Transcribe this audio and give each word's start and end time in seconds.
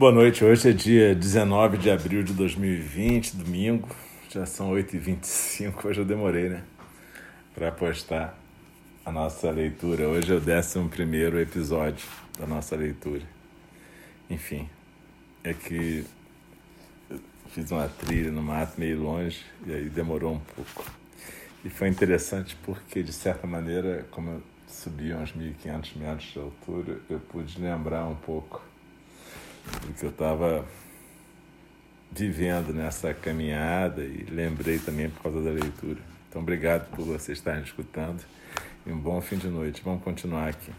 Boa 0.00 0.12
noite, 0.12 0.42
hoje 0.42 0.70
é 0.70 0.72
dia 0.72 1.14
19 1.14 1.76
de 1.76 1.90
abril 1.90 2.22
de 2.22 2.32
2020, 2.32 3.36
domingo, 3.36 3.86
já 4.30 4.46
são 4.46 4.70
8h25, 4.72 5.84
hoje 5.84 6.00
eu 6.00 6.06
demorei, 6.06 6.48
né, 6.48 6.64
para 7.54 7.70
postar 7.70 8.34
a 9.04 9.12
nossa 9.12 9.50
leitura. 9.50 10.08
Hoje 10.08 10.32
é 10.32 10.36
o 10.36 10.38
11 10.38 11.38
episódio 11.42 12.08
da 12.38 12.46
nossa 12.46 12.74
leitura. 12.76 13.24
Enfim, 14.30 14.70
é 15.44 15.52
que 15.52 16.06
fiz 17.50 17.70
uma 17.70 17.86
trilha 17.86 18.32
no 18.32 18.42
mato 18.42 18.80
meio 18.80 19.02
longe 19.02 19.44
e 19.66 19.74
aí 19.74 19.90
demorou 19.90 20.32
um 20.32 20.40
pouco. 20.40 20.90
E 21.62 21.68
foi 21.68 21.88
interessante 21.88 22.56
porque, 22.64 23.02
de 23.02 23.12
certa 23.12 23.46
maneira, 23.46 24.06
como 24.10 24.30
eu 24.30 24.42
subi 24.66 25.12
uns 25.12 25.34
1.500 25.34 25.96
metros 25.96 26.32
de 26.32 26.38
altura, 26.38 26.98
eu 27.10 27.20
pude 27.20 27.60
lembrar 27.60 28.06
um 28.06 28.16
pouco 28.16 28.62
do 29.86 29.92
que 29.94 30.04
eu 30.04 30.10
estava 30.10 30.64
vivendo 32.12 32.72
nessa 32.72 33.14
caminhada 33.14 34.02
e 34.02 34.26
lembrei 34.30 34.78
também 34.78 35.08
por 35.08 35.22
causa 35.22 35.40
da 35.40 35.50
leitura. 35.50 36.00
Então, 36.28 36.42
obrigado 36.42 36.88
por 36.90 37.04
vocês 37.04 37.38
estarem 37.38 37.62
escutando 37.62 38.20
e 38.86 38.92
um 38.92 38.98
bom 38.98 39.20
fim 39.20 39.36
de 39.36 39.48
noite. 39.48 39.82
Vamos 39.84 40.02
continuar 40.02 40.48
aqui. 40.48 40.72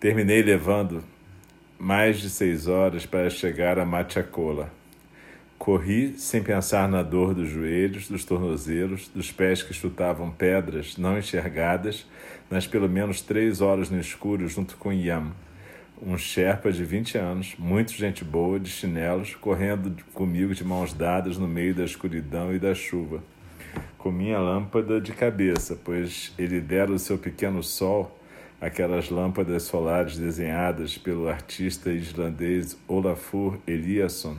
Terminei 0.00 0.42
levando 0.42 1.02
mais 1.78 2.20
de 2.20 2.28
seis 2.28 2.66
horas 2.66 3.06
para 3.06 3.30
chegar 3.30 3.78
a 3.78 3.84
Machacola. 3.84 4.70
Corri 5.58 6.18
sem 6.18 6.42
pensar 6.42 6.88
na 6.88 7.02
dor 7.02 7.34
dos 7.34 7.48
joelhos, 7.48 8.08
dos 8.08 8.24
tornozelos, 8.24 9.08
dos 9.08 9.32
pés 9.32 9.62
que 9.62 9.72
chutavam 9.72 10.30
pedras 10.30 10.96
não 10.96 11.18
enxergadas 11.18 12.06
nas 12.50 12.66
pelo 12.66 12.88
menos 12.88 13.22
três 13.22 13.60
horas 13.60 13.88
no 13.88 13.98
escuro 13.98 14.46
junto 14.46 14.76
com 14.76 14.92
Yam, 14.92 15.32
um 16.02 16.18
Sherpa 16.18 16.72
de 16.72 16.84
20 16.84 17.18
anos, 17.18 17.54
muito 17.58 17.92
gente 17.92 18.24
boa, 18.24 18.58
de 18.58 18.68
chinelos, 18.68 19.34
correndo 19.34 19.94
comigo 20.12 20.54
de 20.54 20.64
mãos 20.64 20.92
dadas 20.92 21.38
no 21.38 21.46
meio 21.46 21.74
da 21.74 21.84
escuridão 21.84 22.54
e 22.54 22.58
da 22.58 22.74
chuva. 22.74 23.22
Com 23.96 24.10
minha 24.10 24.38
lâmpada 24.38 25.00
de 25.00 25.12
cabeça, 25.12 25.78
pois 25.82 26.32
ele 26.38 26.60
dera 26.60 26.92
o 26.92 26.98
seu 26.98 27.16
pequeno 27.16 27.62
sol, 27.62 28.18
aquelas 28.60 29.08
lâmpadas 29.08 29.62
solares 29.64 30.18
desenhadas 30.18 30.98
pelo 30.98 31.28
artista 31.28 31.90
islandês 31.90 32.76
Olafur 32.88 33.58
Eliasson, 33.66 34.36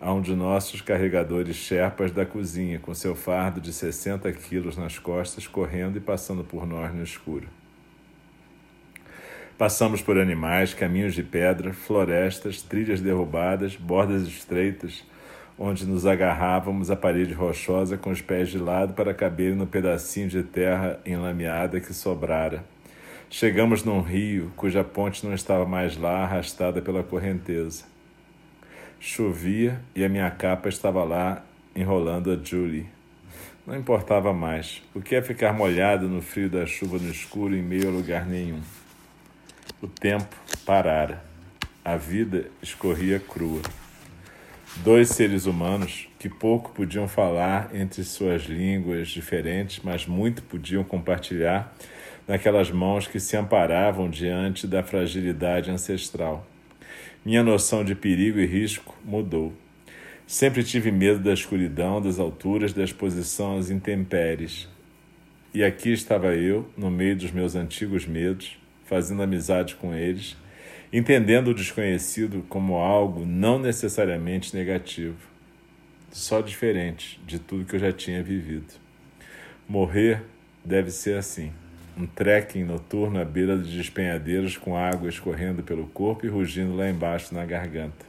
a 0.00 0.12
um 0.12 0.20
de 0.20 0.34
nossos 0.34 0.80
carregadores 0.80 1.56
Sherpas 1.56 2.12
da 2.12 2.24
cozinha, 2.24 2.78
com 2.78 2.94
seu 2.94 3.14
fardo 3.14 3.60
de 3.60 3.72
60 3.72 4.30
quilos 4.32 4.76
nas 4.76 4.98
costas, 4.98 5.46
correndo 5.46 5.98
e 5.98 6.00
passando 6.00 6.44
por 6.44 6.66
nós 6.66 6.94
no 6.94 7.02
escuro. 7.02 7.48
Passamos 9.56 10.02
por 10.02 10.18
animais, 10.18 10.74
caminhos 10.74 11.14
de 11.14 11.22
pedra, 11.22 11.72
florestas, 11.72 12.60
trilhas 12.60 13.00
derrubadas, 13.00 13.76
bordas 13.76 14.26
estreitas, 14.26 15.04
onde 15.56 15.86
nos 15.86 16.04
agarrávamos 16.04 16.90
à 16.90 16.96
parede 16.96 17.32
rochosa 17.32 17.96
com 17.96 18.10
os 18.10 18.20
pés 18.20 18.48
de 18.48 18.58
lado 18.58 18.94
para 18.94 19.14
caber 19.14 19.54
no 19.54 19.64
pedacinho 19.64 20.28
de 20.28 20.42
terra 20.42 20.98
enlameada 21.06 21.78
que 21.78 21.94
sobrara. 21.94 22.64
Chegamos 23.30 23.84
num 23.84 24.00
rio 24.00 24.50
cuja 24.56 24.82
ponte 24.82 25.24
não 25.24 25.32
estava 25.32 25.64
mais 25.64 25.96
lá, 25.96 26.24
arrastada 26.24 26.82
pela 26.82 27.04
correnteza. 27.04 27.84
Chovia 28.98 29.80
e 29.94 30.04
a 30.04 30.08
minha 30.08 30.30
capa 30.32 30.68
estava 30.68 31.04
lá, 31.04 31.44
enrolando 31.76 32.32
a 32.32 32.36
Julie. 32.36 32.88
Não 33.64 33.76
importava 33.76 34.32
mais. 34.32 34.82
O 34.92 35.00
que 35.00 35.14
é 35.14 35.22
ficar 35.22 35.52
molhado 35.52 36.08
no 36.08 36.20
frio 36.20 36.50
da 36.50 36.66
chuva 36.66 36.98
no 36.98 37.08
escuro 37.08 37.54
em 37.54 37.62
meio 37.62 37.88
a 37.88 37.92
lugar 37.92 38.26
nenhum? 38.26 38.60
O 39.84 39.86
tempo 39.86 40.34
parara. 40.64 41.22
A 41.84 41.94
vida 41.94 42.46
escorria 42.62 43.20
crua. 43.20 43.60
Dois 44.76 45.10
seres 45.10 45.44
humanos 45.44 46.08
que 46.18 46.26
pouco 46.26 46.70
podiam 46.70 47.06
falar 47.06 47.68
entre 47.76 48.02
suas 48.02 48.44
línguas 48.44 49.08
diferentes, 49.08 49.80
mas 49.84 50.06
muito 50.06 50.42
podiam 50.42 50.82
compartilhar 50.82 51.76
naquelas 52.26 52.70
mãos 52.70 53.06
que 53.06 53.20
se 53.20 53.36
amparavam 53.36 54.08
diante 54.08 54.66
da 54.66 54.82
fragilidade 54.82 55.70
ancestral. 55.70 56.46
Minha 57.22 57.42
noção 57.42 57.84
de 57.84 57.94
perigo 57.94 58.38
e 58.38 58.46
risco 58.46 58.96
mudou. 59.04 59.52
Sempre 60.26 60.64
tive 60.64 60.90
medo 60.90 61.18
da 61.18 61.34
escuridão, 61.34 62.00
das 62.00 62.18
alturas, 62.18 62.72
da 62.72 62.82
exposição 62.82 63.58
às 63.58 63.68
intempéries. 63.68 64.66
E 65.52 65.62
aqui 65.62 65.92
estava 65.92 66.34
eu, 66.34 66.66
no 66.74 66.90
meio 66.90 67.16
dos 67.16 67.30
meus 67.30 67.54
antigos 67.54 68.06
medos, 68.06 68.56
fazendo 68.84 69.22
amizade 69.22 69.74
com 69.74 69.94
eles, 69.94 70.36
entendendo 70.92 71.48
o 71.48 71.54
desconhecido 71.54 72.44
como 72.48 72.76
algo 72.76 73.26
não 73.26 73.58
necessariamente 73.58 74.54
negativo, 74.54 75.16
só 76.10 76.40
diferente 76.40 77.20
de 77.26 77.38
tudo 77.38 77.64
que 77.64 77.74
eu 77.74 77.80
já 77.80 77.92
tinha 77.92 78.22
vivido. 78.22 78.72
Morrer 79.68 80.22
deve 80.64 80.90
ser 80.90 81.16
assim. 81.16 81.52
Um 81.96 82.06
trekking 82.06 82.64
noturno 82.64 83.20
à 83.20 83.24
beira 83.24 83.56
de 83.56 83.76
despenhadeiros 83.76 84.56
com 84.56 84.76
água 84.76 85.08
escorrendo 85.08 85.62
pelo 85.62 85.86
corpo 85.86 86.26
e 86.26 86.28
rugindo 86.28 86.74
lá 86.76 86.88
embaixo 86.88 87.34
na 87.34 87.44
garganta. 87.44 88.04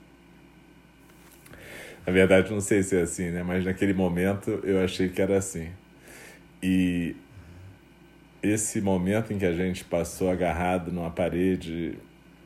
Na 2.05 2.13
verdade, 2.13 2.51
não 2.51 2.61
sei 2.61 2.83
se 2.83 2.95
é 2.95 3.01
assim, 3.01 3.31
né? 3.31 3.41
Mas 3.41 3.65
naquele 3.65 3.93
momento 3.93 4.59
eu 4.63 4.83
achei 4.83 5.09
que 5.09 5.21
era 5.21 5.37
assim. 5.37 5.69
E 6.61 7.15
esse 8.45 8.81
momento 8.81 9.33
em 9.33 9.37
que 9.37 9.45
a 9.45 9.53
gente 9.53 9.83
passou 9.83 10.29
agarrado 10.29 10.91
numa 10.91 11.09
parede 11.09 11.97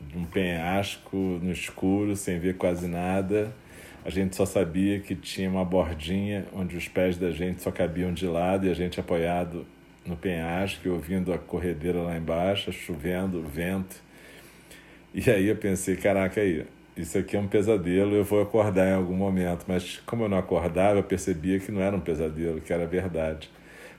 de 0.02 0.18
um 0.18 0.26
penhasco 0.26 1.18
no 1.18 1.52
escuro, 1.52 2.16
sem 2.16 2.40
ver 2.40 2.56
quase 2.58 2.88
nada, 2.88 3.54
a 4.04 4.10
gente 4.10 4.36
só 4.36 4.46
sabia 4.46 5.00
que 5.00 5.16
tinha 5.16 5.50
uma 5.50 5.66
bordinha 5.66 6.46
onde 6.54 6.78
os 6.78 6.88
pés 6.88 7.18
da 7.18 7.32
gente 7.32 7.62
só 7.62 7.72
cabiam 7.72 8.14
de 8.14 8.26
lado 8.26 8.66
e 8.66 8.70
a 8.70 8.74
gente 8.74 9.00
apoiado 9.00 9.66
no 10.06 10.16
penhasco, 10.16 10.90
ouvindo 10.90 11.34
a 11.34 11.38
corredeira 11.38 12.02
lá 12.02 12.18
embaixo, 12.18 12.72
chovendo, 12.72 13.44
vento. 13.44 13.96
E 15.14 15.30
aí 15.30 15.48
eu 15.48 15.56
pensei, 15.56 15.96
caraca 15.96 16.40
aí, 16.42 16.66
isso 16.96 17.18
aqui 17.18 17.38
é 17.38 17.40
um 17.40 17.48
pesadelo, 17.48 18.16
eu 18.16 18.24
vou 18.24 18.42
acordar 18.42 18.88
em 18.88 18.94
algum 18.94 19.16
momento. 19.16 19.66
Mas 19.68 19.98
como 20.06 20.24
eu 20.24 20.30
não 20.30 20.38
acordava, 20.38 21.00
eu 21.00 21.04
percebia 21.04 21.60
que 21.60 21.72
não 21.72 21.82
era 21.82 21.96
um 21.96 22.00
pesadelo, 22.00 22.62
que 22.62 22.74
era 22.74 22.86
verdade. 22.86 23.50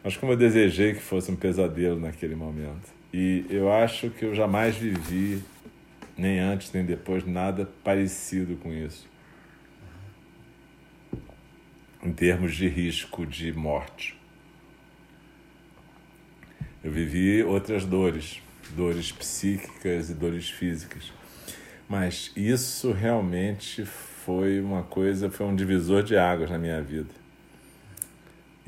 Mas 0.03 0.17
como 0.17 0.33
eu 0.33 0.37
desejei 0.37 0.95
que 0.95 1.01
fosse 1.01 1.31
um 1.31 1.37
pesadelo 1.37 2.01
naquele 2.01 2.35
momento. 2.35 2.89
E 3.13 3.45
eu 3.51 3.71
acho 3.71 4.09
que 4.11 4.25
eu 4.25 4.35
jamais 4.35 4.77
vivi, 4.77 5.43
nem 6.17 6.39
antes 6.39 6.73
nem 6.73 6.85
depois, 6.85 7.27
nada 7.27 7.69
parecido 7.85 8.57
com 8.57 8.73
isso. 8.73 9.09
Em 12.03 12.13
termos 12.13 12.55
de 12.55 12.67
risco 12.67 13.27
de 13.27 13.53
morte. 13.53 14.19
Eu 16.83 16.91
vivi 16.91 17.43
outras 17.43 17.85
dores, 17.85 18.41
dores 18.75 19.13
psíquicas 19.13 20.09
e 20.09 20.15
dores 20.15 20.49
físicas. 20.49 21.13
Mas 21.87 22.33
isso 22.35 22.93
realmente 22.93 23.85
foi 23.85 24.61
uma 24.61 24.83
coisa, 24.83 25.31
foi 25.31 25.45
um 25.45 25.55
divisor 25.55 26.03
de 26.03 26.17
águas 26.17 26.49
na 26.49 26.57
minha 26.57 26.81
vida. 26.81 27.11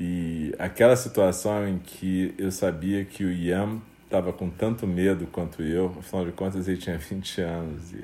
E 0.05 0.53
aquela 0.59 0.97
situação 0.97 1.65
em 1.65 1.79
que 1.79 2.35
eu 2.37 2.51
sabia 2.51 3.05
que 3.05 3.23
o 3.23 3.31
Ian 3.31 3.81
estava 4.03 4.33
com 4.33 4.49
tanto 4.49 4.85
medo 4.85 5.25
quanto 5.27 5.63
eu, 5.63 5.95
afinal 5.97 6.25
de 6.25 6.33
contas 6.33 6.67
ele 6.67 6.75
tinha 6.75 6.97
20 6.99 7.39
anos 7.39 7.93
e 7.93 8.03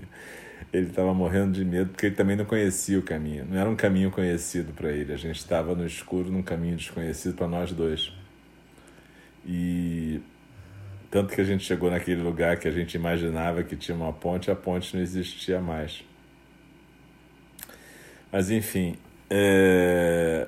ele 0.71 0.87
estava 0.87 1.13
morrendo 1.13 1.51
de 1.51 1.65
medo 1.65 1.89
porque 1.89 2.05
ele 2.05 2.15
também 2.15 2.37
não 2.37 2.45
conhecia 2.45 2.97
o 2.97 3.01
caminho. 3.01 3.45
Não 3.49 3.59
era 3.59 3.69
um 3.69 3.75
caminho 3.75 4.09
conhecido 4.11 4.71
para 4.71 4.93
ele, 4.93 5.11
a 5.11 5.17
gente 5.17 5.39
estava 5.39 5.75
no 5.75 5.85
escuro 5.85 6.31
num 6.31 6.41
caminho 6.41 6.77
desconhecido 6.77 7.35
para 7.35 7.49
nós 7.49 7.73
dois. 7.73 8.13
E 9.45 10.21
tanto 11.11 11.35
que 11.35 11.41
a 11.41 11.43
gente 11.43 11.65
chegou 11.65 11.91
naquele 11.91 12.21
lugar 12.21 12.55
que 12.59 12.67
a 12.69 12.71
gente 12.71 12.93
imaginava 12.93 13.61
que 13.61 13.75
tinha 13.75 13.97
uma 13.97 14.13
ponte, 14.13 14.49
a 14.49 14.55
ponte 14.55 14.95
não 14.95 15.03
existia 15.03 15.59
mais. 15.59 16.01
Mas 18.31 18.49
enfim, 18.49 18.95
é 19.29 20.47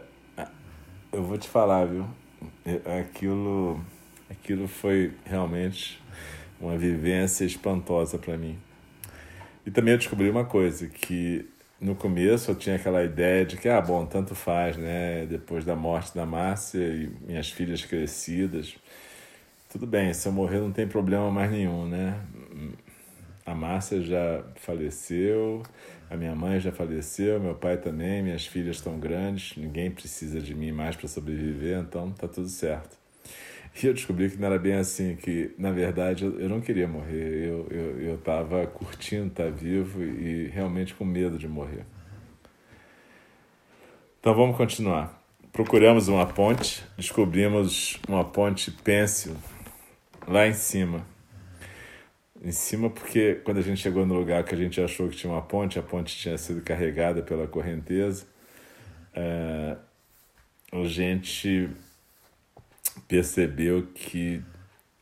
vou 1.32 1.38
te 1.38 1.48
falar, 1.48 1.86
viu? 1.86 2.06
Aquilo, 3.00 3.80
aquilo 4.30 4.68
foi 4.68 5.14
realmente 5.24 6.02
uma 6.60 6.78
vivência 6.78 7.46
espantosa 7.46 8.18
para 8.18 8.38
mim. 8.38 8.60
E 9.66 9.72
também 9.72 9.94
eu 9.94 9.98
descobri 9.98 10.30
uma 10.30 10.44
coisa, 10.44 10.88
que 10.88 11.50
no 11.80 11.96
começo 11.96 12.52
eu 12.52 12.56
tinha 12.56 12.76
aquela 12.76 13.02
ideia 13.02 13.46
de 13.46 13.56
que, 13.56 13.70
ah, 13.70 13.80
bom, 13.80 14.06
tanto 14.06 14.36
faz, 14.36 14.76
né? 14.76 15.26
Depois 15.26 15.64
da 15.64 15.74
morte 15.74 16.14
da 16.14 16.26
Márcia 16.26 16.86
e 16.86 17.10
minhas 17.26 17.50
filhas 17.50 17.86
crescidas, 17.86 18.76
tudo 19.70 19.88
bem, 19.88 20.14
se 20.14 20.28
eu 20.28 20.34
morrer 20.34 20.60
não 20.60 20.74
tem 20.74 20.86
problema 20.86 21.32
mais 21.32 21.50
nenhum, 21.50 21.88
né? 21.88 22.20
A 23.46 23.56
Márcia 23.56 24.02
já 24.02 24.44
faleceu, 24.56 25.64
a 26.10 26.16
minha 26.16 26.36
mãe 26.36 26.60
já 26.60 26.72
faleceu, 26.72 27.40
meu 27.40 27.56
pai 27.56 27.78
também, 27.78 28.22
minhas 28.22 28.46
filhas 28.46 28.76
estão 28.76 29.00
grandes, 29.00 29.58
ninguém 29.58 29.90
precisa 29.90 30.40
de 30.40 30.54
mim 30.54 30.72
mais 30.72 30.96
para 30.96 31.08
sobreviver, 31.08 31.80
então 31.80 32.12
tá 32.12 32.28
tudo 32.28 32.48
certo. 32.48 32.98
E 33.82 33.88
eu 33.88 33.94
descobri 33.94 34.30
que 34.30 34.38
não 34.38 34.48
era 34.48 34.60
bem 34.60 34.74
assim, 34.74 35.16
que 35.16 35.56
na 35.58 35.72
verdade 35.72 36.26
eu 36.26 36.50
não 36.50 36.60
queria 36.62 36.88
morrer, 36.88 37.48
eu 37.48 37.68
eu, 37.72 38.18
eu 38.18 38.68
curtindo 38.68 39.28
estar 39.28 39.50
vivo 39.50 40.04
e 40.04 40.48
realmente 40.48 40.94
com 40.94 41.06
medo 41.06 41.38
de 41.38 41.48
morrer. 41.48 41.86
Então 44.20 44.36
vamos 44.36 44.56
continuar. 44.56 45.20
Procuramos 45.52 46.08
uma 46.08 46.26
ponte, 46.26 46.84
descobrimos 46.96 48.00
uma 48.08 48.24
ponte 48.24 48.70
pêncil 48.70 49.36
lá 50.28 50.48
em 50.48 50.54
cima. 50.54 51.11
Em 52.44 52.52
cima, 52.52 52.90
porque 52.90 53.36
quando 53.44 53.60
a 53.60 53.62
gente 53.62 53.80
chegou 53.80 54.04
no 54.06 54.16
lugar 54.16 54.44
que 54.44 54.56
a 54.56 54.58
gente 54.58 54.82
achou 54.82 55.08
que 55.08 55.16
tinha 55.16 55.32
uma 55.32 55.44
ponte, 55.44 55.78
a 55.78 55.84
ponte 55.84 56.18
tinha 56.18 56.38
sido 56.38 56.62
carregada 56.62 57.22
pela 57.22 57.48
correnteza. 57.48 58.26
É, 59.14 59.78
a 60.72 60.84
gente 60.86 61.70
percebeu 63.08 63.88
que 63.94 64.42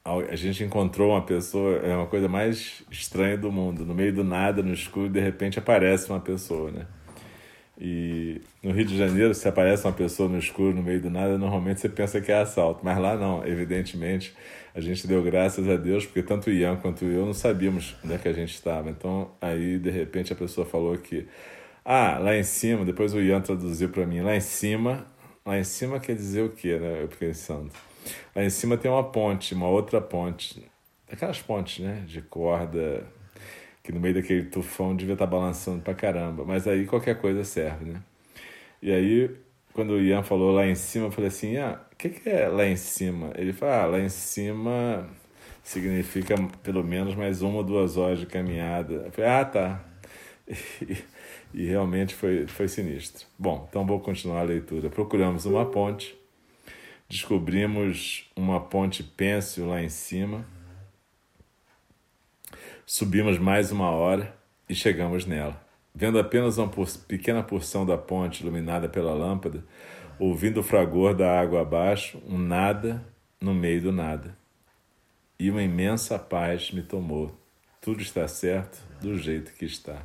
a 0.03 0.35
gente 0.35 0.63
encontrou 0.63 1.11
uma 1.11 1.21
pessoa, 1.21 1.77
é 1.77 1.95
uma 1.95 2.07
coisa 2.07 2.27
mais 2.27 2.83
estranha 2.89 3.37
do 3.37 3.51
mundo. 3.51 3.85
No 3.85 3.93
meio 3.93 4.13
do 4.13 4.23
nada, 4.23 4.63
no 4.63 4.73
escuro, 4.73 5.07
de 5.07 5.19
repente 5.19 5.59
aparece 5.59 6.09
uma 6.09 6.19
pessoa, 6.19 6.71
né? 6.71 6.87
E 7.79 8.41
no 8.61 8.71
Rio 8.71 8.83
de 8.83 8.97
Janeiro, 8.97 9.33
se 9.33 9.47
aparece 9.47 9.85
uma 9.85 9.93
pessoa 9.93 10.27
no 10.27 10.37
escuro, 10.37 10.75
no 10.75 10.83
meio 10.83 11.01
do 11.01 11.09
nada, 11.09 11.37
normalmente 11.37 11.79
você 11.79 11.87
pensa 11.87 12.19
que 12.19 12.29
é 12.29 12.39
assalto. 12.39 12.81
Mas 12.83 12.97
lá 12.97 13.15
não, 13.15 13.45
evidentemente, 13.47 14.35
a 14.75 14.81
gente 14.81 15.07
deu 15.07 15.23
graças 15.23 15.67
a 15.69 15.77
Deus, 15.77 16.05
porque 16.05 16.21
tanto 16.21 16.49
o 16.49 16.53
Ian 16.53 16.75
quanto 16.75 17.05
eu 17.05 17.25
não 17.25 17.33
sabíamos 17.33 17.95
onde 18.03 18.13
é 18.13 18.17
que 18.17 18.27
a 18.27 18.33
gente 18.33 18.53
estava. 18.53 18.89
Então, 18.89 19.31
aí, 19.39 19.79
de 19.79 19.89
repente, 19.89 20.33
a 20.33 20.35
pessoa 20.35 20.67
falou 20.67 20.97
que, 20.97 21.25
ah, 21.85 22.17
lá 22.19 22.35
em 22.35 22.43
cima, 22.43 22.83
depois 22.83 23.13
o 23.13 23.21
Ian 23.21 23.39
traduziu 23.39 23.87
para 23.87 24.05
mim, 24.05 24.19
lá 24.21 24.35
em 24.35 24.41
cima, 24.41 25.05
lá 25.45 25.57
em 25.57 25.63
cima 25.63 26.01
quer 26.01 26.15
dizer 26.15 26.43
o 26.43 26.49
quê, 26.49 26.77
né? 26.77 27.03
Eu 27.03 27.07
pensando. 27.07 27.71
Lá 28.35 28.43
em 28.43 28.49
cima 28.49 28.77
tem 28.77 28.91
uma 28.91 29.03
ponte, 29.03 29.53
uma 29.53 29.67
outra 29.67 30.01
ponte. 30.01 30.69
Aquelas 31.09 31.41
pontes, 31.41 31.83
né? 31.83 32.03
De 32.05 32.21
corda, 32.21 33.05
que 33.89 33.93
no 33.93 33.99
meio 33.99 34.13
daquele 34.13 34.43
tufão 34.43 34.95
devia 34.95 35.13
estar 35.13 35.25
tá 35.25 35.31
balançando 35.31 35.81
pra 35.81 35.95
caramba. 35.95 36.45
Mas 36.45 36.67
aí 36.67 36.85
qualquer 36.85 37.19
coisa 37.19 37.43
serve, 37.43 37.85
né? 37.85 38.03
E 38.83 38.91
aí, 38.91 39.31
quando 39.73 39.93
o 39.93 39.99
Ian 39.99 40.21
falou 40.21 40.51
lá 40.53 40.67
em 40.67 40.75
cima, 40.75 41.07
eu 41.07 41.11
falei 41.11 41.29
assim: 41.29 41.57
ah, 41.57 41.81
o 41.91 41.95
que, 41.95 42.09
que 42.09 42.29
é 42.29 42.47
lá 42.47 42.67
em 42.67 42.75
cima? 42.75 43.31
Ele 43.35 43.51
falou: 43.51 43.73
ah, 43.73 43.85
lá 43.87 43.99
em 43.99 44.07
cima 44.07 45.09
significa 45.63 46.35
pelo 46.61 46.83
menos 46.83 47.15
mais 47.15 47.41
uma 47.41 47.57
ou 47.57 47.63
duas 47.63 47.97
horas 47.97 48.19
de 48.19 48.27
caminhada. 48.27 48.93
Eu 49.07 49.11
falei: 49.11 49.29
ah, 49.31 49.45
tá. 49.45 49.85
E, 50.81 50.97
e 51.53 51.65
realmente 51.65 52.13
foi, 52.13 52.45
foi 52.45 52.67
sinistro. 52.67 53.25
Bom, 53.39 53.65
então 53.67 53.85
vou 53.87 53.99
continuar 53.99 54.41
a 54.41 54.43
leitura. 54.43 54.87
Procuramos 54.87 55.45
uma 55.45 55.65
ponte 55.65 56.15
descobrimos 57.09 58.29
uma 58.35 58.59
ponte 58.61 59.01
pêncil 59.01 59.67
lá 59.67 59.81
em 59.81 59.89
cima, 59.89 60.45
subimos 62.91 63.37
mais 63.37 63.71
uma 63.71 63.91
hora 63.91 64.35
e 64.67 64.73
chegamos 64.73 65.23
nela. 65.23 65.63
Vendo 65.93 66.17
apenas 66.17 66.57
uma 66.57 66.71
pequena 67.07 67.43
porção 67.43 67.85
da 67.85 67.95
ponte 67.95 68.41
iluminada 68.41 68.89
pela 68.89 69.13
lâmpada, 69.13 69.63
ouvindo 70.17 70.61
o 70.61 70.63
fragor 70.63 71.13
da 71.13 71.39
água 71.39 71.61
abaixo, 71.61 72.19
um 72.27 72.35
nada 72.35 73.05
no 73.39 73.53
meio 73.53 73.79
do 73.79 73.91
nada. 73.91 74.35
E 75.39 75.51
uma 75.51 75.61
imensa 75.61 76.17
paz 76.17 76.71
me 76.71 76.81
tomou. 76.81 77.31
Tudo 77.79 78.01
está 78.01 78.27
certo 78.27 78.79
do 78.99 79.15
jeito 79.19 79.53
que 79.53 79.65
está. 79.65 80.01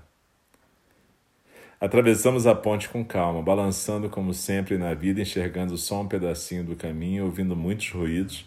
Atravessamos 1.80 2.46
a 2.46 2.54
ponte 2.54 2.90
com 2.90 3.02
calma, 3.02 3.42
balançando 3.42 4.10
como 4.10 4.34
sempre 4.34 4.76
na 4.76 4.92
vida, 4.92 5.22
enxergando 5.22 5.78
só 5.78 6.02
um 6.02 6.06
pedacinho 6.06 6.62
do 6.62 6.76
caminho, 6.76 7.24
ouvindo 7.24 7.56
muitos 7.56 7.88
ruídos 7.88 8.44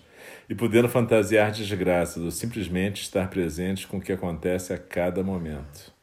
e 0.49 0.55
podendo 0.55 0.89
fantasiar 0.89 1.51
desgraças 1.51 2.23
ou 2.23 2.31
simplesmente 2.31 3.01
estar 3.01 3.29
presentes 3.29 3.85
com 3.85 3.97
o 3.97 4.01
que 4.01 4.11
acontece 4.11 4.73
a 4.73 4.77
cada 4.77 5.23
momento. 5.23 5.95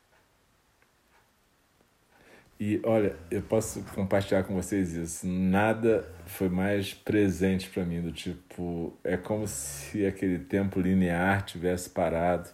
E 2.58 2.80
olha, 2.84 3.16
eu 3.30 3.42
posso 3.42 3.82
compartilhar 3.94 4.44
com 4.44 4.54
vocês 4.54 4.92
isso. 4.92 5.26
Nada 5.26 6.08
foi 6.26 6.48
mais 6.48 6.94
presente 6.94 7.68
para 7.68 7.84
mim, 7.84 8.00
do 8.00 8.12
tipo, 8.12 8.96
é 9.02 9.16
como 9.16 9.46
se 9.46 10.06
aquele 10.06 10.38
tempo 10.38 10.80
linear 10.80 11.42
tivesse 11.44 11.90
parado 11.90 12.48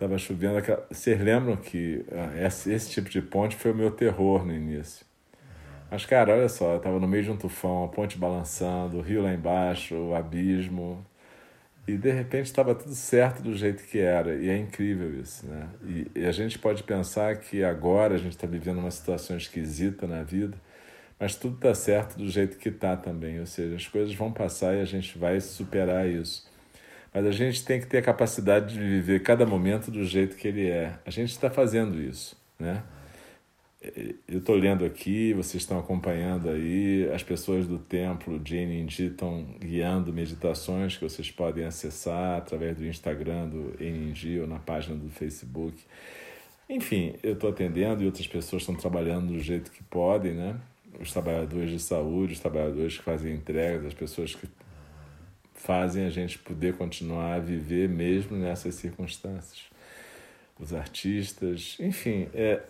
Tava 0.00 0.16
chovendo. 0.16 0.56
Aquela... 0.56 0.86
Vocês 0.90 1.20
lembram 1.20 1.56
que 1.56 2.02
ah, 2.10 2.46
esse, 2.46 2.72
esse, 2.72 2.90
tipo 2.90 3.10
de 3.10 3.20
ponte 3.20 3.54
foi 3.54 3.70
o 3.70 3.74
meu 3.74 3.90
terror 3.90 4.46
no 4.46 4.54
início. 4.54 5.04
Mas, 5.90 6.06
cara, 6.06 6.32
olha 6.32 6.48
só, 6.48 6.74
eu 6.74 6.80
tava 6.80 7.00
no 7.00 7.08
meio 7.08 7.24
de 7.24 7.30
um 7.30 7.36
tufão, 7.36 7.84
a 7.84 7.88
ponte 7.88 8.16
balançando, 8.16 8.98
o 8.98 9.00
rio 9.00 9.22
lá 9.22 9.34
embaixo, 9.34 9.94
o 9.96 10.14
abismo. 10.14 11.04
E 11.88 11.96
de 11.96 12.12
repente 12.12 12.46
estava 12.46 12.74
tudo 12.74 12.94
certo 12.94 13.42
do 13.42 13.56
jeito 13.56 13.82
que 13.84 13.98
era. 13.98 14.36
E 14.36 14.48
é 14.48 14.56
incrível 14.56 15.18
isso, 15.20 15.46
né? 15.46 15.68
E, 15.84 16.10
e 16.14 16.24
a 16.26 16.32
gente 16.32 16.58
pode 16.58 16.84
pensar 16.84 17.36
que 17.36 17.64
agora 17.64 18.14
a 18.14 18.18
gente 18.18 18.32
está 18.32 18.46
vivendo 18.46 18.78
uma 18.78 18.90
situação 18.92 19.36
esquisita 19.36 20.06
na 20.06 20.22
vida, 20.22 20.56
mas 21.18 21.34
tudo 21.34 21.56
está 21.56 21.74
certo 21.74 22.16
do 22.16 22.28
jeito 22.28 22.58
que 22.58 22.68
está 22.68 22.96
também. 22.96 23.40
Ou 23.40 23.46
seja, 23.46 23.74
as 23.74 23.88
coisas 23.88 24.14
vão 24.14 24.30
passar 24.32 24.76
e 24.76 24.80
a 24.80 24.84
gente 24.84 25.18
vai 25.18 25.40
superar 25.40 26.08
isso. 26.08 26.48
Mas 27.12 27.26
a 27.26 27.32
gente 27.32 27.64
tem 27.64 27.80
que 27.80 27.86
ter 27.86 27.98
a 27.98 28.02
capacidade 28.02 28.74
de 28.74 28.78
viver 28.78 29.22
cada 29.22 29.44
momento 29.44 29.90
do 29.90 30.04
jeito 30.04 30.36
que 30.36 30.46
ele 30.46 30.68
é. 30.68 30.94
A 31.04 31.10
gente 31.10 31.30
está 31.30 31.50
fazendo 31.50 32.00
isso, 32.00 32.36
né? 32.58 32.84
Eu 33.82 34.38
estou 34.40 34.56
lendo 34.56 34.84
aqui, 34.84 35.32
vocês 35.32 35.62
estão 35.62 35.78
acompanhando 35.78 36.50
aí, 36.50 37.10
as 37.14 37.22
pessoas 37.22 37.66
do 37.66 37.78
templo 37.78 38.38
Jane 38.44 38.82
Indy 38.82 39.06
estão 39.06 39.42
guiando 39.58 40.12
meditações 40.12 40.98
que 40.98 41.02
vocês 41.02 41.30
podem 41.30 41.64
acessar 41.64 42.36
através 42.36 42.76
do 42.76 42.84
Instagram 42.84 43.48
do 43.48 43.82
Indy 43.82 44.38
ou 44.38 44.46
na 44.46 44.58
página 44.58 44.94
do 44.94 45.08
Facebook. 45.08 45.82
Enfim, 46.68 47.14
eu 47.22 47.32
estou 47.32 47.48
atendendo 47.48 48.02
e 48.02 48.06
outras 48.06 48.26
pessoas 48.26 48.62
estão 48.62 48.74
trabalhando 48.74 49.32
do 49.32 49.40
jeito 49.40 49.70
que 49.70 49.82
podem, 49.82 50.34
né? 50.34 50.60
Os 51.00 51.10
trabalhadores 51.10 51.70
de 51.70 51.80
saúde, 51.80 52.34
os 52.34 52.38
trabalhadores 52.38 52.98
que 52.98 53.02
fazem 53.02 53.32
entregas, 53.34 53.86
as 53.86 53.94
pessoas 53.94 54.34
que 54.34 54.46
fazem 55.54 56.04
a 56.04 56.10
gente 56.10 56.38
poder 56.38 56.76
continuar 56.76 57.36
a 57.36 57.38
viver 57.38 57.88
mesmo 57.88 58.36
nessas 58.36 58.74
circunstâncias. 58.74 59.70
Os 60.58 60.74
artistas, 60.74 61.78
enfim, 61.80 62.28
é, 62.34 62.62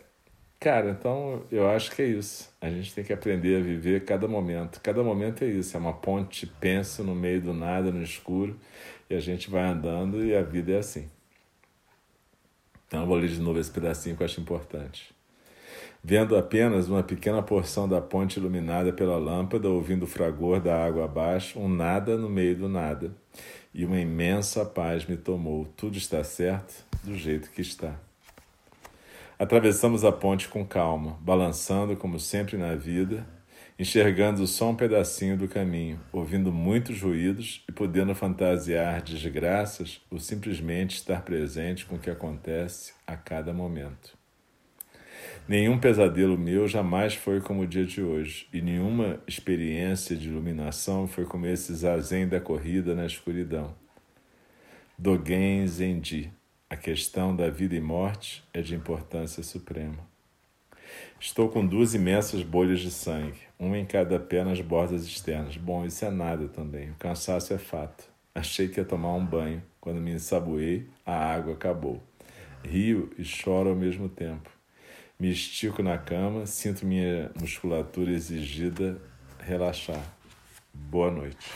cara, 0.61 0.91
então 0.91 1.43
eu 1.51 1.69
acho 1.69 1.91
que 1.91 2.03
é 2.03 2.07
isso. 2.07 2.55
A 2.61 2.69
gente 2.71 2.95
tem 2.95 3.03
que 3.03 3.12
aprender 3.12 3.57
a 3.57 3.61
viver 3.61 4.05
cada 4.05 4.29
momento. 4.29 4.81
Cada 4.81 5.03
momento 5.03 5.43
é 5.43 5.49
isso, 5.49 5.77
é 5.77 5.81
uma 5.81 5.95
ponte 5.95 6.47
pensa 6.47 7.03
no 7.03 7.15
meio 7.15 7.41
do 7.41 7.53
nada, 7.53 7.91
no 7.91 8.03
escuro, 8.03 8.57
e 9.09 9.15
a 9.15 9.21
gente 9.21 9.51
vai 9.51 9.62
andando 9.62 10.25
e 10.25 10.37
a 10.37 10.43
vida 10.43 10.73
é 10.73 10.79
assim. 10.79 11.09
Então 12.87 13.01
eu 13.01 13.07
vou 13.07 13.17
ler 13.17 13.29
de 13.29 13.41
novo 13.41 13.59
esse 13.59 13.71
pedacinho 13.71 14.17
que 14.17 14.23
eu 14.23 14.27
acho 14.27 14.41
importante 14.41 15.19
vendo 16.02 16.37
apenas 16.37 16.88
uma 16.88 17.02
pequena 17.02 17.43
porção 17.43 17.88
da 17.88 18.00
ponte 18.00 18.38
iluminada 18.38 18.93
pela 18.93 19.19
lâmpada, 19.19 19.69
ouvindo 19.69 20.05
o 20.05 20.09
fragor 20.09 20.61
da 20.61 20.85
água 20.85 21.05
abaixo, 21.05 21.59
um 21.59 21.69
nada 21.69 22.17
no 22.17 22.29
meio 22.29 22.57
do 22.57 22.69
nada. 22.69 23.14
E 23.73 23.85
uma 23.85 24.00
imensa 24.00 24.64
paz 24.64 25.07
me 25.07 25.17
tomou. 25.17 25.67
Tudo 25.76 25.97
está 25.97 26.25
certo 26.25 26.85
do 27.05 27.17
jeito 27.17 27.50
que 27.50 27.61
está. 27.61 27.95
Atravessamos 29.40 30.04
a 30.04 30.12
ponte 30.12 30.49
com 30.49 30.66
calma, 30.66 31.16
balançando 31.23 31.97
como 31.97 32.20
sempre 32.20 32.59
na 32.59 32.75
vida, 32.75 33.26
enxergando 33.78 34.47
só 34.47 34.68
um 34.68 34.76
pedacinho 34.76 35.35
do 35.35 35.49
caminho, 35.49 35.99
ouvindo 36.12 36.52
muitos 36.52 37.00
ruídos 37.00 37.64
e 37.66 37.73
podendo 37.73 38.14
fantasiar 38.14 39.00
desgraças 39.00 40.02
ou 40.11 40.18
simplesmente 40.18 40.97
estar 40.97 41.23
presente 41.23 41.87
com 41.87 41.94
o 41.94 41.99
que 41.99 42.11
acontece 42.11 42.92
a 43.06 43.16
cada 43.16 43.50
momento. 43.50 44.14
Nenhum 45.49 45.78
pesadelo 45.78 46.37
meu 46.37 46.68
jamais 46.68 47.14
foi 47.14 47.40
como 47.40 47.62
o 47.62 47.66
dia 47.66 47.87
de 47.87 48.02
hoje, 48.02 48.47
e 48.52 48.61
nenhuma 48.61 49.20
experiência 49.26 50.14
de 50.14 50.28
iluminação 50.28 51.09
foi 51.09 51.25
como 51.25 51.47
esse 51.47 51.75
zazen 51.75 52.28
da 52.28 52.42
corrida 52.42 52.94
na 52.94 53.06
escuridão. 53.06 53.75
Dogen 54.99 55.66
Zenji, 55.66 56.30
a 56.71 56.77
questão 56.77 57.35
da 57.35 57.50
vida 57.50 57.75
e 57.75 57.81
morte 57.81 58.45
é 58.55 58.62
de 58.62 58.77
importância 58.77 59.43
suprema. 59.43 60.09
Estou 61.19 61.49
com 61.49 61.67
duas 61.67 61.95
imensas 61.95 62.45
bolhas 62.45 62.79
de 62.79 62.93
sangue, 62.93 63.41
uma 63.59 63.77
em 63.77 63.85
cada 63.85 64.21
pé 64.21 64.45
nas 64.45 64.61
bordas 64.61 65.05
externas. 65.05 65.57
Bom, 65.57 65.85
isso 65.85 66.05
é 66.05 66.11
nada 66.11 66.47
também, 66.47 66.91
o 66.91 66.95
cansaço 66.95 67.53
é 67.53 67.59
fato. 67.59 68.09
Achei 68.33 68.69
que 68.69 68.79
ia 68.79 68.85
tomar 68.85 69.12
um 69.15 69.27
banho. 69.27 69.61
Quando 69.81 70.00
me 70.00 70.12
ensaboei, 70.12 70.87
a 71.05 71.12
água 71.12 71.55
acabou. 71.55 72.00
Rio 72.62 73.11
e 73.19 73.25
choro 73.25 73.71
ao 73.71 73.77
mesmo 73.77 74.09
tempo. 74.09 74.49
Me 75.19 75.29
estico 75.29 75.83
na 75.83 75.99
cama, 75.99 76.47
sinto 76.47 76.87
minha 76.87 77.33
musculatura 77.39 78.12
exigida 78.12 79.00
relaxar. 79.41 80.05
Boa 80.73 81.11
noite. 81.11 81.50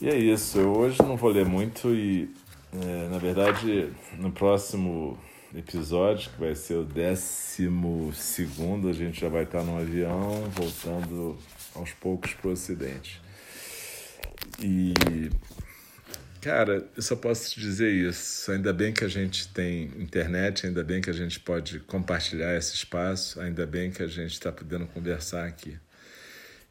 E 0.00 0.08
é 0.08 0.16
isso. 0.16 0.58
Eu 0.58 0.72
hoje 0.72 1.02
não 1.02 1.16
vou 1.16 1.30
ler 1.30 1.44
muito 1.44 1.94
e, 1.94 2.32
é, 2.72 3.08
na 3.08 3.18
verdade, 3.18 3.92
no 4.16 4.30
próximo 4.30 5.18
episódio, 5.54 6.30
que 6.30 6.38
vai 6.38 6.54
ser 6.54 6.74
o 6.74 6.84
décimo 6.84 8.12
segundo, 8.14 8.88
a 8.88 8.92
gente 8.92 9.20
já 9.20 9.28
vai 9.28 9.42
estar 9.42 9.64
no 9.64 9.76
avião 9.76 10.48
voltando 10.50 11.36
aos 11.74 11.92
poucos 11.92 12.34
para 12.34 12.48
o 12.48 12.52
Ocidente. 12.52 13.20
E, 14.60 14.94
cara, 16.40 16.88
eu 16.96 17.02
só 17.02 17.16
posso 17.16 17.50
te 17.50 17.60
dizer 17.60 17.92
isso. 17.92 18.52
Ainda 18.52 18.72
bem 18.72 18.92
que 18.92 19.04
a 19.04 19.08
gente 19.08 19.48
tem 19.48 19.86
internet, 19.98 20.66
ainda 20.66 20.84
bem 20.84 21.00
que 21.00 21.10
a 21.10 21.14
gente 21.14 21.40
pode 21.40 21.80
compartilhar 21.80 22.56
esse 22.56 22.74
espaço, 22.74 23.40
ainda 23.40 23.66
bem 23.66 23.90
que 23.90 24.02
a 24.02 24.06
gente 24.06 24.32
está 24.32 24.52
podendo 24.52 24.86
conversar 24.86 25.44
aqui. 25.44 25.76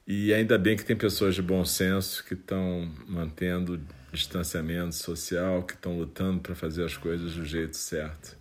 E 0.07 0.33
ainda 0.33 0.57
bem 0.57 0.77
que 0.77 0.85
tem 0.85 0.95
pessoas 0.95 1.35
de 1.35 1.41
bom 1.41 1.63
senso 1.65 2.23
que 2.23 2.33
estão 2.33 2.89
mantendo 3.07 3.79
distanciamento 4.11 4.95
social, 4.95 5.63
que 5.63 5.73
estão 5.73 5.97
lutando 5.97 6.39
para 6.39 6.55
fazer 6.55 6.85
as 6.85 6.97
coisas 6.97 7.33
do 7.33 7.45
jeito 7.45 7.77
certo. 7.77 8.37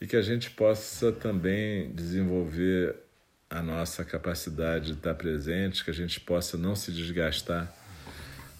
E 0.00 0.06
que 0.06 0.16
a 0.16 0.22
gente 0.22 0.50
possa 0.50 1.12
também 1.12 1.90
desenvolver 1.92 2.96
a 3.48 3.62
nossa 3.62 4.04
capacidade 4.04 4.86
de 4.86 4.92
estar 4.92 5.14
presente, 5.14 5.84
que 5.84 5.90
a 5.90 5.94
gente 5.94 6.20
possa 6.20 6.56
não 6.56 6.74
se 6.74 6.92
desgastar 6.92 7.72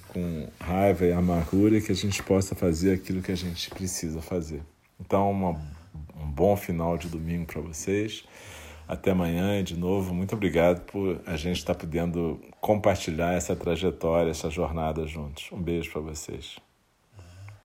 com 0.09 0.49
raiva 0.59 1.05
e 1.05 1.13
amargura 1.13 1.77
e 1.77 1.83
que 1.83 1.93
a 1.93 1.95
gente 1.95 2.23
possa 2.23 2.55
fazer 2.55 2.93
aquilo 2.93 3.21
que 3.21 3.33
a 3.33 3.37
gente 3.37 3.69
precisa 3.71 4.23
fazer. 4.23 4.63
Então, 4.99 5.31
uma, 5.31 5.51
um 6.17 6.31
bom 6.31 6.57
final 6.57 6.97
de 6.97 7.09
domingo 7.09 7.47
para 7.47 7.61
vocês. 7.61 8.25
Até 8.89 9.11
amanhã 9.11 9.59
e 9.59 9.63
de 9.63 9.77
novo, 9.77 10.15
muito 10.15 10.35
obrigado 10.35 10.81
por 10.87 11.21
a 11.27 11.37
gente 11.37 11.59
estar 11.59 11.75
podendo 11.75 12.41
compartilhar 12.61 13.35
essa 13.35 13.57
trajetória, 13.57 14.31
essa 14.31 14.49
jornada 14.49 15.07
juntos. 15.07 15.49
Um 15.53 15.61
beijo 15.61 15.91
para 15.91 16.01
vocês. 16.01 16.66